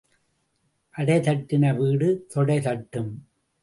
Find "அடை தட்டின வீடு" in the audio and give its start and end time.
0.95-2.25